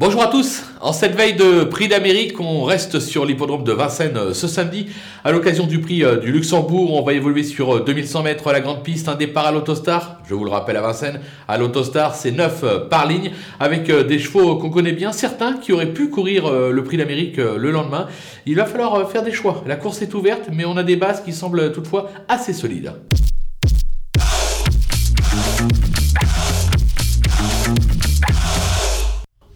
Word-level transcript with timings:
Bonjour 0.00 0.22
à 0.22 0.28
tous. 0.28 0.62
En 0.80 0.94
cette 0.94 1.14
veille 1.14 1.34
de 1.34 1.62
prix 1.64 1.86
d'Amérique, 1.86 2.40
on 2.40 2.64
reste 2.64 3.00
sur 3.00 3.26
l'hippodrome 3.26 3.64
de 3.64 3.72
Vincennes 3.72 4.16
euh, 4.16 4.32
ce 4.32 4.48
samedi. 4.48 4.86
À 5.24 5.30
l'occasion 5.30 5.66
du 5.66 5.78
prix 5.78 6.02
euh, 6.02 6.16
du 6.16 6.32
Luxembourg, 6.32 6.94
on 6.94 7.02
va 7.04 7.12
évoluer 7.12 7.42
sur 7.42 7.84
2100 7.84 8.20
euh, 8.20 8.22
mètres 8.22 8.50
la 8.50 8.60
grande 8.60 8.82
piste, 8.82 9.10
un 9.10 9.14
départ 9.14 9.44
à 9.44 9.52
l'autostar. 9.52 10.22
Je 10.26 10.32
vous 10.32 10.46
le 10.46 10.50
rappelle 10.50 10.78
à 10.78 10.80
Vincennes, 10.80 11.20
à 11.46 11.58
l'autostar, 11.58 12.14
c'est 12.14 12.30
9 12.30 12.88
par 12.88 13.06
ligne 13.06 13.32
avec 13.60 13.92
des 13.92 14.18
chevaux 14.18 14.56
qu'on 14.56 14.70
connaît 14.70 14.94
bien, 14.94 15.12
certains 15.12 15.58
qui 15.58 15.70
auraient 15.70 15.92
pu 15.92 16.08
courir 16.08 16.50
le 16.50 16.82
prix 16.82 16.96
d'Amérique 16.96 17.36
le 17.36 17.70
lendemain. 17.70 18.06
Il 18.46 18.56
va 18.56 18.64
falloir 18.64 19.06
faire 19.10 19.22
des 19.22 19.32
choix. 19.32 19.62
La 19.66 19.76
course 19.76 20.00
est 20.00 20.14
ouverte, 20.14 20.48
mais 20.50 20.64
on 20.64 20.78
a 20.78 20.82
des 20.82 20.96
bases 20.96 21.22
qui 21.22 21.34
semblent 21.34 21.72
toutefois 21.72 22.10
assez 22.26 22.54
solides. 22.54 22.94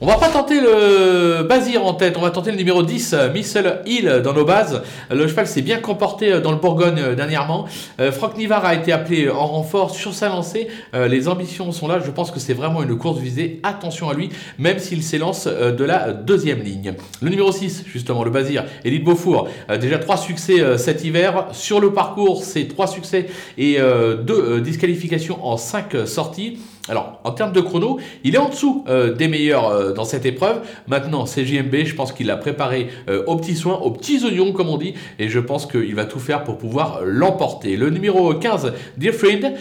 On 0.04 0.06
va 0.06 0.18
pas 0.18 0.28
tenter 0.28 0.60
le 0.60 1.44
Bazir 1.44 1.82
en 1.82 1.94
tête, 1.94 2.18
on 2.18 2.20
va 2.20 2.30
tenter 2.30 2.50
le 2.50 2.58
numéro 2.58 2.82
10, 2.82 3.16
Missile 3.32 3.78
Hill 3.86 4.20
dans 4.22 4.34
nos 4.34 4.44
bases. 4.44 4.82
Le 5.10 5.26
cheval 5.26 5.46
s'est 5.46 5.62
bien 5.62 5.78
comporté 5.78 6.30
euh, 6.30 6.40
dans 6.42 6.52
le 6.52 6.58
Bourgogne 6.58 6.98
euh, 6.98 7.14
dernièrement. 7.14 7.64
Euh, 8.00 8.12
Franck 8.12 8.36
Nivard 8.36 8.66
a 8.66 8.74
été 8.74 8.92
appelé 8.92 9.30
en 9.30 9.46
renfort 9.46 9.94
sur 9.94 10.12
sa 10.12 10.28
lancée. 10.28 10.68
Les 10.92 11.26
ambitions 11.26 11.72
sont 11.72 11.88
là, 11.88 12.00
je 12.04 12.10
pense 12.10 12.30
que 12.30 12.38
c'est 12.38 12.52
vraiment 12.52 12.82
une 12.82 12.98
course 12.98 13.18
visée. 13.18 13.60
Attention 13.62 14.10
à 14.10 14.12
lui, 14.12 14.28
même 14.58 14.78
s'il 14.78 15.02
s'élance 15.02 15.46
de 15.46 15.84
la 15.84 16.12
deuxième 16.12 16.60
ligne. 16.60 16.92
Le 17.22 17.30
numéro 17.30 17.50
6, 17.50 17.84
justement, 17.86 18.24
le 18.24 18.30
Bazir, 18.30 18.64
Élite 18.84 19.04
Beaufour. 19.04 19.48
Déjà 19.80 19.98
trois 19.98 20.18
succès 20.18 20.76
cet 20.76 21.02
hiver. 21.02 21.46
Sur 21.52 21.80
le 21.80 21.94
parcours, 21.94 22.44
c'est 22.44 22.68
trois 22.68 22.88
succès 22.88 23.28
et 23.56 23.78
deux 24.22 24.60
disqualifications 24.60 25.44
en 25.46 25.56
cinq 25.56 25.96
sorties. 26.06 26.58
Alors, 26.86 27.18
en 27.24 27.32
termes 27.32 27.52
de 27.52 27.62
chrono, 27.62 27.98
il 28.24 28.34
est 28.34 28.38
en 28.38 28.50
dessous 28.50 28.84
euh, 28.88 29.14
des 29.14 29.26
meilleurs 29.26 29.68
euh, 29.68 29.92
dans 29.94 30.04
cette 30.04 30.26
épreuve. 30.26 30.60
Maintenant, 30.86 31.24
CJMB, 31.24 31.84
je 31.86 31.94
pense 31.94 32.12
qu'il 32.12 32.26
l'a 32.26 32.36
préparé 32.36 32.88
euh, 33.08 33.24
aux 33.26 33.36
petits 33.36 33.56
soins, 33.56 33.78
aux 33.78 33.90
petits 33.90 34.22
oignons, 34.22 34.52
comme 34.52 34.68
on 34.68 34.76
dit, 34.76 34.92
et 35.18 35.30
je 35.30 35.38
pense 35.40 35.64
qu'il 35.64 35.94
va 35.94 36.04
tout 36.04 36.18
faire 36.18 36.44
pour 36.44 36.58
pouvoir 36.58 37.00
l'emporter. 37.02 37.78
Le 37.78 37.88
numéro 37.88 38.34
15, 38.34 38.74
Dear 38.98 39.14
Friend, 39.14 39.54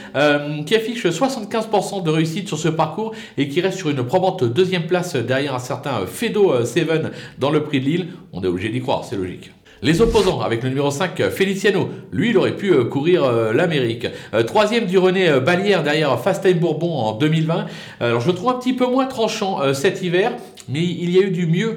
qui 0.66 0.76
affiche 0.76 1.06
75% 1.06 2.04
de 2.04 2.10
réussite 2.10 2.48
sur 2.50 2.58
ce 2.58 2.68
parcours 2.68 3.14
et 3.38 3.48
qui 3.48 3.62
reste 3.62 3.78
sur 3.78 3.90
une 3.90 4.04
probante 4.04 4.44
deuxième 4.44 4.88
place 4.88 5.16
derrière 5.16 5.56
un 5.56 5.60
certain 5.60 6.06
Fedo 6.06 6.66
7 6.66 6.88
dans 7.40 7.52
le 7.52 7.64
prix 7.64 7.80
de 7.80 7.86
Lille. 7.86 8.08
On 8.34 8.44
est 8.44 8.48
obligé 8.48 8.70
d'y 8.70 8.82
croire, 8.82 9.06
c'est 9.06 9.16
logique. 9.16 9.52
Les 9.84 10.00
opposants, 10.00 10.40
avec 10.40 10.64
le 10.64 10.70
numéro 10.70 10.90
5, 10.90 11.30
Feliciano. 11.30 11.90
Lui, 12.14 12.30
il 12.30 12.38
aurait 12.38 12.56
pu 12.56 12.72
euh, 12.72 12.86
courir 12.86 13.26
euh, 13.26 13.52
l'Amérique. 13.52 14.08
Euh, 14.34 14.42
troisième 14.44 14.86
du 14.86 14.98
René 14.98 15.42
Balière 15.42 15.84
derrière 15.84 16.18
Fast 16.22 16.42
Time 16.42 16.58
Bourbon 16.58 16.94
en 17.00 17.12
2020. 17.18 17.66
Alors, 18.00 18.22
je 18.22 18.28
le 18.28 18.34
trouve 18.34 18.52
un 18.52 18.54
petit 18.54 18.72
peu 18.72 18.88
moins 18.88 19.08
tranchant 19.08 19.74
cet 19.74 20.02
hiver. 20.02 20.32
Mais 20.70 20.82
il 20.82 21.12
y 21.12 21.20
a 21.20 21.24
eu 21.24 21.32
du 21.32 21.46
mieux 21.46 21.76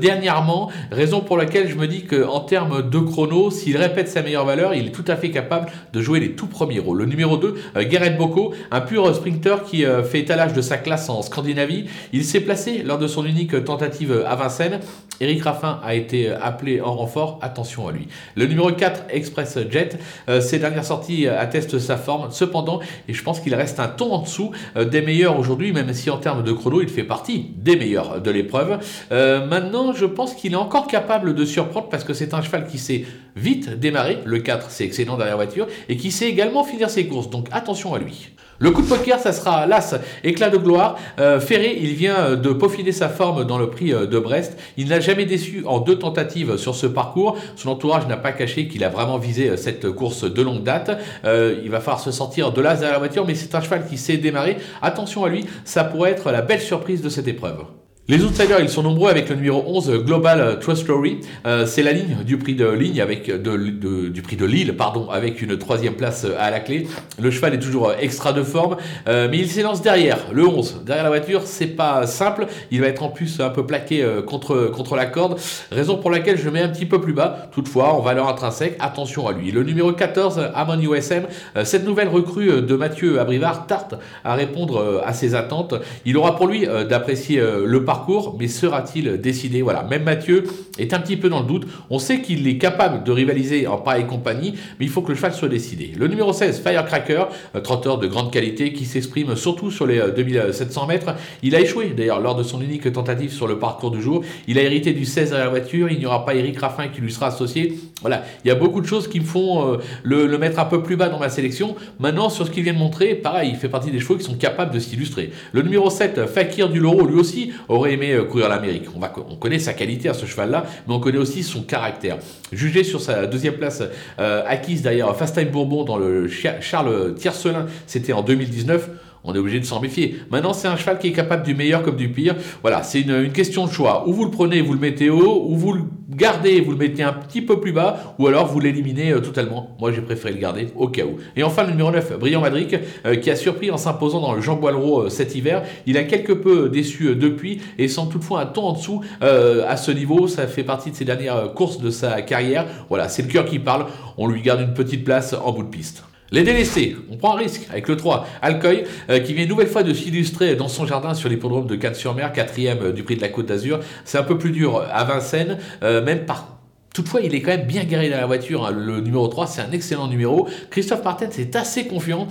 dernièrement, 0.00 0.70
raison 0.90 1.20
pour 1.20 1.36
laquelle 1.36 1.68
je 1.68 1.74
me 1.74 1.86
dis 1.86 2.06
qu'en 2.06 2.40
termes 2.40 2.88
de 2.88 2.98
chrono, 2.98 3.50
s'il 3.50 3.76
répète 3.76 4.08
sa 4.08 4.22
meilleure 4.22 4.46
valeur, 4.46 4.72
il 4.74 4.86
est 4.86 4.90
tout 4.90 5.04
à 5.06 5.16
fait 5.16 5.30
capable 5.30 5.70
de 5.92 6.00
jouer 6.00 6.18
les 6.18 6.32
tout 6.32 6.46
premiers 6.46 6.78
rôles. 6.78 7.00
Le 7.00 7.04
numéro 7.04 7.36
2, 7.36 7.56
Gareth 7.90 8.16
Bocco, 8.16 8.54
un 8.70 8.80
pur 8.80 9.14
sprinter 9.14 9.64
qui 9.64 9.84
fait 10.10 10.20
étalage 10.20 10.54
de 10.54 10.62
sa 10.62 10.78
classe 10.78 11.10
en 11.10 11.20
Scandinavie. 11.20 11.84
Il 12.14 12.24
s'est 12.24 12.40
placé 12.40 12.82
lors 12.82 12.98
de 12.98 13.06
son 13.06 13.26
unique 13.26 13.62
tentative 13.64 14.24
à 14.26 14.34
Vincennes. 14.34 14.80
Eric 15.20 15.44
Raffin 15.44 15.80
a 15.84 15.94
été 15.94 16.30
appelé 16.30 16.80
en 16.80 16.96
renfort 16.96 17.38
attention 17.42 17.86
à 17.86 17.92
lui. 17.92 18.08
Le 18.34 18.46
numéro 18.46 18.72
4, 18.72 19.04
Express 19.10 19.58
Jet, 19.70 19.98
euh, 20.28 20.40
ses 20.40 20.58
dernières 20.58 20.84
sorties 20.84 21.26
euh, 21.26 21.38
attestent 21.38 21.78
sa 21.78 21.96
forme, 21.96 22.30
cependant, 22.30 22.80
et 23.08 23.14
je 23.14 23.22
pense 23.22 23.40
qu'il 23.40 23.54
reste 23.54 23.78
un 23.78 23.88
ton 23.88 24.12
en 24.12 24.22
dessous 24.22 24.50
euh, 24.76 24.84
des 24.84 25.02
meilleurs 25.02 25.38
aujourd'hui, 25.38 25.72
même 25.72 25.92
si 25.92 26.10
en 26.10 26.18
termes 26.18 26.42
de 26.42 26.52
chrono, 26.52 26.80
il 26.80 26.88
fait 26.88 27.04
partie 27.04 27.52
des 27.56 27.76
meilleurs 27.76 28.20
de 28.20 28.30
l'épreuve. 28.30 28.78
maintenant, 29.10 29.92
je 29.92 30.06
pense 30.06 30.34
qu'il 30.34 30.52
est 30.52 30.56
encore 30.56 30.86
capable 30.86 31.34
de 31.34 31.44
surprendre 31.44 31.88
parce 31.88 32.04
que 32.04 32.14
c'est 32.14 32.34
un 32.34 32.42
cheval 32.42 32.66
qui 32.66 32.78
sait 32.78 33.04
vite 33.36 33.78
démarrer, 33.78 34.18
le 34.24 34.38
4 34.38 34.70
c'est 34.70 34.84
excellent 34.84 35.16
derrière 35.16 35.36
voiture, 35.36 35.66
et 35.88 35.96
qui 35.96 36.10
sait 36.10 36.28
également 36.28 36.64
finir 36.64 36.90
ses 36.90 37.06
courses, 37.06 37.30
donc 37.30 37.48
attention 37.52 37.94
à 37.94 37.98
lui. 37.98 38.30
Le 38.58 38.70
coup 38.70 38.82
de 38.82 38.86
poker, 38.86 39.18
ça 39.18 39.32
sera 39.32 39.66
l'As, 39.66 39.96
éclat 40.22 40.48
de 40.48 40.56
gloire. 40.56 40.96
Ferré, 41.16 41.76
il 41.80 41.94
vient 41.94 42.36
de 42.36 42.52
peaufiner 42.52 42.92
sa 42.92 43.08
forme 43.08 43.44
dans 43.44 43.58
le 43.58 43.70
prix 43.70 43.90
de 43.90 44.18
Brest. 44.20 44.56
Il 44.76 44.88
n'a 44.88 45.00
jamais 45.00 45.24
déçu 45.24 45.64
en 45.66 45.80
deux 45.80 45.98
tentatives 45.98 46.56
sur 46.56 46.76
ce 46.76 46.86
parcours. 46.86 47.36
Son 47.56 47.70
entourage 47.70 48.06
n'a 48.06 48.16
pas 48.16 48.30
caché 48.30 48.68
qu'il 48.68 48.84
a 48.84 48.88
vraiment 48.88 49.18
visé 49.18 49.48
euh, 49.48 49.56
cette 49.56 49.90
course 49.90 50.32
de 50.32 50.42
longue 50.42 50.62
date. 50.62 50.96
Euh, 51.24 51.60
il 51.64 51.70
va 51.70 51.80
falloir 51.80 52.00
se 52.00 52.12
sortir 52.12 52.52
de 52.52 52.60
l'as 52.60 52.84
à 52.84 52.92
la 52.92 52.98
voiture, 52.98 53.26
mais 53.26 53.34
c'est 53.34 53.54
un 53.56 53.60
cheval 53.60 53.86
qui 53.86 53.98
sait 53.98 54.16
démarrer. 54.16 54.58
Attention 54.80 55.24
à 55.24 55.28
lui, 55.28 55.44
ça 55.64 55.82
pourrait 55.82 56.12
être 56.12 56.30
la 56.30 56.42
belle 56.42 56.60
surprise 56.60 57.02
de 57.02 57.08
cette 57.08 57.26
épreuve. 57.26 57.64
Les 58.08 58.24
outsiders, 58.24 58.58
ils 58.58 58.68
sont 58.68 58.82
nombreux 58.82 59.10
avec 59.10 59.28
le 59.28 59.36
numéro 59.36 59.62
11 59.64 60.02
Global 60.04 60.58
Trust 60.58 60.82
Story. 60.82 61.20
Euh, 61.46 61.66
c'est 61.66 61.84
la 61.84 61.92
ligne 61.92 62.16
du 62.26 62.36
prix 62.36 62.56
de 62.56 62.68
ligne 62.68 63.00
avec 63.00 63.30
du 63.30 64.22
prix 64.22 64.34
de 64.34 64.44
Lille, 64.44 64.76
pardon, 64.76 65.08
avec 65.08 65.40
une 65.40 65.56
troisième 65.56 65.94
place 65.94 66.26
à 66.36 66.50
la 66.50 66.58
clé. 66.58 66.88
Le 67.20 67.30
cheval 67.30 67.54
est 67.54 67.60
toujours 67.60 67.92
extra 67.92 68.32
de 68.32 68.42
forme, 68.42 68.76
euh, 69.06 69.28
mais 69.30 69.38
il 69.38 69.48
s'élance 69.48 69.82
derrière. 69.82 70.18
Le 70.32 70.44
11 70.44 70.82
derrière 70.84 71.04
la 71.04 71.10
voiture, 71.10 71.42
c'est 71.44 71.68
pas 71.68 72.08
simple. 72.08 72.48
Il 72.72 72.80
va 72.80 72.88
être 72.88 73.04
en 73.04 73.08
plus 73.08 73.38
un 73.38 73.50
peu 73.50 73.64
plaqué 73.64 74.02
euh, 74.02 74.20
contre 74.20 74.72
contre 74.74 74.96
la 74.96 75.06
corde, 75.06 75.38
raison 75.70 75.96
pour 75.96 76.10
laquelle 76.10 76.38
je 76.38 76.50
mets 76.50 76.62
un 76.62 76.70
petit 76.70 76.86
peu 76.86 77.00
plus 77.00 77.12
bas. 77.12 77.50
Toutefois, 77.52 77.92
en 77.92 78.00
valeur 78.00 78.28
intrinsèque, 78.28 78.76
attention 78.80 79.28
à 79.28 79.32
lui. 79.32 79.52
Le 79.52 79.62
numéro 79.62 79.92
14 79.92 80.50
Amon 80.56 80.80
USM, 80.80 81.28
cette 81.62 81.86
nouvelle 81.86 82.08
recrue 82.08 82.62
de 82.62 82.74
Mathieu 82.74 83.20
Abrivard 83.20 83.68
tarte 83.68 83.94
à 84.24 84.34
répondre 84.34 85.02
à 85.06 85.12
ses 85.12 85.36
attentes. 85.36 85.74
Il 86.04 86.16
aura 86.16 86.34
pour 86.34 86.48
lui 86.48 86.66
d'apprécier 86.88 87.40
le 87.64 87.84
parcours, 87.84 87.91
mais 88.38 88.48
sera-t-il 88.48 89.20
décidé 89.20 89.62
Voilà, 89.62 89.82
même 89.82 90.04
Mathieu 90.04 90.44
est 90.78 90.94
un 90.94 91.00
petit 91.00 91.16
peu 91.16 91.28
dans 91.28 91.40
le 91.40 91.46
doute. 91.46 91.66
On 91.90 91.98
sait 91.98 92.20
qu'il 92.20 92.46
est 92.46 92.58
capable 92.58 93.04
de 93.04 93.12
rivaliser 93.12 93.66
en 93.66 93.78
pareille 93.78 94.06
compagnie, 94.06 94.54
mais 94.78 94.86
il 94.86 94.90
faut 94.90 95.02
que 95.02 95.10
le 95.10 95.14
cheval 95.14 95.32
soit 95.32 95.48
décidé. 95.48 95.92
Le 95.96 96.08
numéro 96.08 96.32
16, 96.32 96.62
Firecracker, 96.62 97.24
trotteur 97.62 97.98
de 97.98 98.06
grande 98.06 98.32
qualité 98.32 98.72
qui 98.72 98.84
s'exprime 98.84 99.36
surtout 99.36 99.70
sur 99.70 99.86
les 99.86 100.00
2700 100.14 100.82
euh, 100.82 100.86
mètres. 100.86 101.14
Il 101.42 101.54
a 101.54 101.60
échoué 101.60 101.92
d'ailleurs 101.96 102.20
lors 102.20 102.34
de 102.34 102.42
son 102.42 102.60
unique 102.60 102.92
tentative 102.92 103.32
sur 103.32 103.46
le 103.46 103.58
parcours 103.58 103.90
du 103.90 104.02
jour. 104.02 104.22
Il 104.46 104.58
a 104.58 104.62
hérité 104.62 104.92
du 104.92 105.04
16 105.04 105.34
à 105.34 105.38
la 105.38 105.48
voiture. 105.48 105.90
Il 105.90 105.98
n'y 105.98 106.06
aura 106.06 106.24
pas 106.24 106.34
Eric 106.34 106.58
Raffin 106.58 106.88
qui 106.88 107.00
lui 107.00 107.12
sera 107.12 107.26
associé. 107.26 107.74
Voilà, 108.02 108.24
il 108.44 108.48
y 108.48 108.50
a 108.50 108.54
beaucoup 108.54 108.80
de 108.80 108.86
choses 108.86 109.08
qui 109.08 109.20
me 109.20 109.24
font 109.24 109.74
euh, 109.74 109.78
le, 110.02 110.36
mettre 110.38 110.58
un 110.58 110.64
peu 110.64 110.82
plus 110.82 110.96
bas 110.96 111.08
dans 111.08 111.18
ma 111.18 111.28
sélection. 111.28 111.76
Maintenant, 111.98 112.28
sur 112.28 112.46
ce 112.46 112.50
qu'il 112.50 112.64
vient 112.64 112.74
de 112.74 112.78
montrer, 112.78 113.14
pareil, 113.14 113.50
il 113.52 113.56
fait 113.56 113.68
partie 113.68 113.90
des 113.90 114.00
chevaux 114.00 114.16
qui 114.16 114.24
sont 114.24 114.34
capables 114.34 114.74
de 114.74 114.78
s'illustrer. 114.78 115.32
Le 115.52 115.62
numéro 115.62 115.88
7, 115.88 116.26
Fakir 116.26 116.68
du 116.68 116.80
Loro, 116.80 117.06
lui 117.06 117.18
aussi, 117.18 117.52
aurait 117.68 117.92
aimé 117.92 118.12
euh, 118.12 118.24
courir 118.24 118.48
l'Amérique. 118.48 118.84
On, 118.96 119.00
on 119.30 119.36
connaît 119.36 119.58
sa 119.58 119.72
qualité 119.72 120.08
à 120.08 120.14
ce 120.14 120.26
cheval-là, 120.26 120.64
mais 120.86 120.94
on 120.94 121.00
connaît 121.00 121.18
aussi 121.18 121.42
son 121.42 121.62
caractère. 121.62 122.18
Jugé 122.52 122.84
sur 122.84 123.00
sa 123.00 123.26
deuxième 123.26 123.54
place 123.54 123.82
euh, 124.18 124.42
acquise 124.46 124.82
derrière 124.82 125.14
Fast 125.16 125.36
Time 125.36 125.48
Bourbon 125.48 125.84
dans 125.84 125.96
le 125.96 126.28
Charles 126.60 127.14
Tiercelin, 127.14 127.66
c'était 127.86 128.12
en 128.12 128.22
2019 128.22 128.90
on 129.24 129.34
est 129.34 129.38
obligé 129.38 129.60
de 129.60 129.64
s'en 129.64 129.80
méfier. 129.80 130.16
Maintenant, 130.30 130.52
c'est 130.52 130.68
un 130.68 130.76
cheval 130.76 130.98
qui 130.98 131.08
est 131.08 131.12
capable 131.12 131.44
du 131.44 131.54
meilleur 131.54 131.82
comme 131.82 131.96
du 131.96 132.08
pire. 132.08 132.34
Voilà, 132.62 132.82
c'est 132.82 133.00
une, 133.00 133.30
question 133.30 133.66
de 133.66 133.72
choix. 133.72 134.08
Ou 134.08 134.12
vous 134.12 134.24
le 134.24 134.30
prenez, 134.30 134.60
vous 134.60 134.72
le 134.72 134.80
mettez 134.80 135.10
haut, 135.10 135.46
ou 135.48 135.56
vous 135.56 135.72
le 135.72 135.82
gardez, 136.10 136.60
vous 136.60 136.72
le 136.72 136.76
mettez 136.76 137.02
un 137.02 137.12
petit 137.12 137.40
peu 137.40 137.60
plus 137.60 137.72
bas, 137.72 138.14
ou 138.18 138.26
alors 138.26 138.46
vous 138.46 138.60
l'éliminez 138.60 139.12
euh, 139.12 139.20
totalement. 139.20 139.76
Moi, 139.80 139.92
j'ai 139.92 140.02
préféré 140.02 140.34
le 140.34 140.40
garder 140.40 140.68
au 140.76 140.88
cas 140.88 141.04
où. 141.04 141.18
Et 141.36 141.42
enfin, 141.42 141.64
le 141.64 141.70
numéro 141.70 141.90
9, 141.90 142.18
Brillant 142.18 142.40
Madric, 142.40 142.74
euh, 143.06 143.16
qui 143.16 143.30
a 143.30 143.36
surpris 143.36 143.70
en 143.70 143.76
s'imposant 143.76 144.20
dans 144.20 144.34
le 144.34 144.40
Jean 144.40 144.56
Boileau 144.56 145.02
euh, 145.02 145.08
cet 145.08 145.34
hiver. 145.34 145.62
Il 145.86 145.96
a 145.96 146.04
quelque 146.04 146.32
peu 146.32 146.68
déçu 146.68 147.14
depuis, 147.14 147.60
et 147.78 147.88
sans 147.88 148.06
toutefois 148.06 148.40
un 148.40 148.46
ton 148.46 148.62
en 148.62 148.72
dessous 148.72 149.02
à 149.20 149.76
ce 149.76 149.90
niveau. 149.90 150.26
Ça 150.26 150.46
fait 150.46 150.64
partie 150.64 150.90
de 150.90 150.96
ses 150.96 151.04
dernières 151.04 151.52
courses 151.54 151.78
de 151.78 151.90
sa 151.90 152.22
carrière. 152.22 152.66
Voilà, 152.88 153.08
c'est 153.08 153.22
le 153.22 153.28
cœur 153.28 153.44
qui 153.44 153.58
parle. 153.58 153.86
On 154.16 154.26
lui 154.26 154.42
garde 154.42 154.60
une 154.60 154.74
petite 154.74 155.04
place 155.04 155.34
en 155.34 155.52
bout 155.52 155.62
de 155.62 155.68
piste. 155.68 156.04
Les 156.32 156.44
délaissés, 156.44 156.96
on 157.10 157.18
prend 157.18 157.34
un 157.34 157.38
risque 157.38 157.66
avec 157.70 157.86
le 157.88 157.96
3, 157.96 158.26
Alcoy, 158.40 158.84
euh, 159.10 159.20
qui 159.20 159.34
vient 159.34 159.42
une 159.42 159.50
nouvelle 159.50 159.68
fois 159.68 159.82
de 159.82 159.92
s'illustrer 159.92 160.56
dans 160.56 160.66
son 160.66 160.86
jardin 160.86 161.12
sur 161.12 161.28
l'hippodrome 161.28 161.66
de 161.66 161.76
Cannes-sur-Mer, 161.76 162.32
quatrième 162.32 162.78
euh, 162.80 162.92
du 162.92 163.02
prix 163.02 163.16
de 163.16 163.20
la 163.20 163.28
Côte 163.28 163.44
d'Azur. 163.44 163.80
C'est 164.06 164.16
un 164.16 164.22
peu 164.22 164.38
plus 164.38 164.50
dur 164.50 164.82
à 164.90 165.04
Vincennes, 165.04 165.58
euh, 165.82 166.02
même 166.02 166.24
par 166.24 166.48
Toutefois, 166.94 167.22
il 167.22 167.34
est 167.34 167.40
quand 167.40 167.52
même 167.52 167.66
bien 167.66 167.84
garé 167.84 168.10
dans 168.10 168.18
la 168.18 168.26
voiture. 168.26 168.66
Hein. 168.66 168.70
Le 168.70 169.00
numéro 169.00 169.26
3, 169.26 169.46
c'est 169.46 169.62
un 169.62 169.72
excellent 169.72 170.08
numéro. 170.08 170.46
Christophe 170.68 171.02
Martin, 171.02 171.28
c'est 171.30 171.56
assez 171.56 171.86
confiant. 171.86 172.28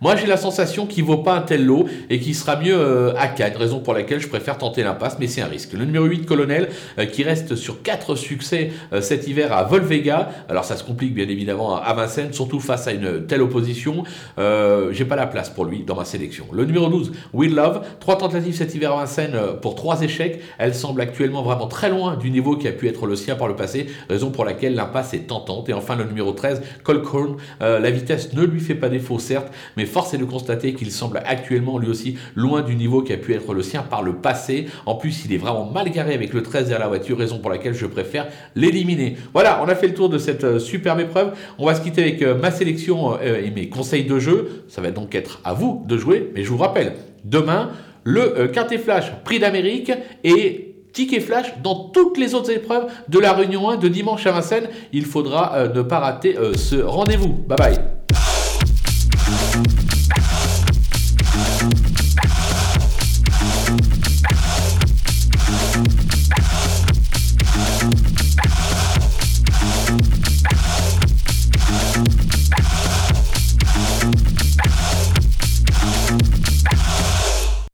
Moi, 0.00 0.14
j'ai 0.14 0.28
la 0.28 0.36
sensation 0.36 0.86
qu'il 0.86 1.02
vaut 1.02 1.18
pas 1.18 1.34
un 1.34 1.40
tel 1.40 1.66
lot 1.66 1.86
et 2.08 2.20
qu'il 2.20 2.36
sera 2.36 2.54
mieux 2.54 2.76
euh, 2.78 3.12
à 3.16 3.26
Cannes, 3.26 3.56
raison 3.56 3.80
pour 3.80 3.94
laquelle 3.94 4.20
je 4.20 4.28
préfère 4.28 4.56
tenter 4.56 4.84
l'impasse, 4.84 5.16
mais 5.18 5.26
c'est 5.26 5.40
un 5.40 5.48
risque. 5.48 5.72
Le 5.72 5.84
numéro 5.84 6.04
8, 6.04 6.24
Colonel, 6.24 6.68
euh, 7.00 7.06
qui 7.06 7.24
reste 7.24 7.56
sur 7.56 7.82
4 7.82 8.14
succès 8.14 8.70
euh, 8.92 9.00
cet 9.00 9.26
hiver 9.26 9.52
à 9.52 9.64
Volvega. 9.64 10.30
Alors, 10.48 10.64
ça 10.64 10.76
se 10.76 10.84
complique 10.84 11.14
bien 11.14 11.28
évidemment 11.28 11.76
à 11.82 11.92
Vincennes, 11.94 12.32
surtout 12.32 12.60
face 12.60 12.86
à 12.86 12.92
une 12.92 13.26
telle 13.26 13.42
opposition. 13.42 14.04
j'ai 14.36 15.04
pas 15.04 15.16
la 15.16 15.26
place 15.26 15.50
pour 15.50 15.64
lui 15.64 15.82
dans 15.82 15.96
ma 15.96 16.04
sélection. 16.04 16.46
Le 16.52 16.64
numéro 16.64 16.88
12, 16.88 17.10
Will 17.32 17.54
Love, 17.54 17.84
3 17.98 18.18
tentatives 18.18 18.54
cet 18.54 18.74
hiver 18.76 18.92
à 18.92 19.00
Vincennes 19.00 19.36
pour 19.60 19.74
3 19.74 20.02
échecs. 20.02 20.40
Elle 20.58 20.74
semble 20.76 21.00
actuellement 21.00 21.42
vraiment 21.42 21.66
très 21.66 21.90
loin 21.90 22.16
du 22.16 22.30
niveau 22.30 22.56
qui 22.56 22.68
a 22.68 22.72
pu 22.72 22.86
être 22.86 23.06
le 23.06 23.16
sien 23.16 23.34
par 23.34 23.48
le 23.48 23.56
passé, 23.56 23.86
raison 24.08 24.30
pour 24.30 24.44
laquelle 24.44 24.76
l'impasse 24.76 25.14
est 25.14 25.26
tentante. 25.26 25.68
Et 25.68 25.72
enfin, 25.72 25.96
le 25.96 26.04
numéro 26.04 26.30
13, 26.32 26.62
Colcorn, 26.84 27.36
la 27.60 27.90
vitesse 27.90 28.32
ne 28.34 28.44
lui 28.44 28.60
fait 28.60 28.76
pas 28.76 28.88
défaut, 28.88 29.18
certes, 29.18 29.48
mais 29.76 29.87
force 29.88 30.14
est 30.14 30.18
de 30.18 30.24
constater 30.24 30.74
qu'il 30.74 30.92
semble 30.92 31.20
actuellement 31.26 31.78
lui 31.78 31.88
aussi 31.88 32.16
loin 32.36 32.62
du 32.62 32.76
niveau 32.76 33.02
qui 33.02 33.12
a 33.12 33.16
pu 33.16 33.34
être 33.34 33.52
le 33.54 33.62
sien 33.62 33.82
par 33.82 34.02
le 34.02 34.14
passé. 34.14 34.66
En 34.86 34.94
plus, 34.94 35.24
il 35.24 35.32
est 35.32 35.38
vraiment 35.38 35.64
mal 35.64 35.90
garé 35.90 36.14
avec 36.14 36.32
le 36.32 36.42
13 36.42 36.68
derrière 36.68 36.78
la 36.78 36.88
voiture, 36.88 37.18
raison 37.18 37.38
pour 37.38 37.50
laquelle 37.50 37.74
je 37.74 37.86
préfère 37.86 38.28
l'éliminer. 38.54 39.16
Voilà, 39.32 39.60
on 39.64 39.68
a 39.68 39.74
fait 39.74 39.88
le 39.88 39.94
tour 39.94 40.08
de 40.08 40.18
cette 40.18 40.44
euh, 40.44 40.58
superbe 40.58 41.00
épreuve. 41.00 41.32
On 41.58 41.66
va 41.66 41.74
se 41.74 41.80
quitter 41.80 42.02
avec 42.02 42.22
euh, 42.22 42.34
ma 42.34 42.50
sélection 42.50 43.14
euh, 43.14 43.42
et 43.42 43.50
mes 43.50 43.68
conseils 43.68 44.04
de 44.04 44.18
jeu. 44.18 44.64
Ça 44.68 44.80
va 44.80 44.90
donc 44.90 45.14
être 45.14 45.40
à 45.44 45.54
vous 45.54 45.84
de 45.86 45.96
jouer, 45.96 46.30
mais 46.34 46.44
je 46.44 46.50
vous 46.50 46.58
rappelle, 46.58 46.94
demain, 47.24 47.70
le 48.04 48.46
Quintet 48.48 48.78
Flash 48.78 49.12
Prix 49.24 49.38
d'Amérique 49.38 49.92
et 50.24 50.74
ticket 50.92 51.20
flash 51.20 51.46
dans 51.62 51.90
toutes 51.90 52.16
les 52.16 52.34
autres 52.34 52.50
épreuves 52.50 52.86
de 53.08 53.18
la 53.18 53.32
Réunion 53.32 53.68
1 53.68 53.76
de 53.76 53.88
dimanche 53.88 54.26
à 54.26 54.32
Vincennes. 54.32 54.68
Il 54.92 55.04
faudra 55.04 55.68
ne 55.68 55.82
pas 55.82 55.98
rater 55.98 56.36
ce 56.54 56.76
rendez-vous. 56.76 57.28
Bye 57.28 57.58
bye 57.58 57.97